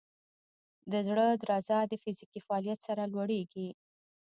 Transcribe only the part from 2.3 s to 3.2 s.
فعالیت سره